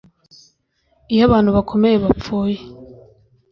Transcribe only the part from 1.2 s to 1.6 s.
abantu